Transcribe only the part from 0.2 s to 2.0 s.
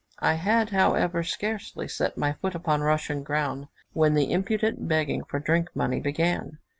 had, however, scarcely